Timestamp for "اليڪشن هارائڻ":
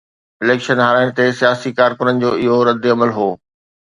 0.43-1.09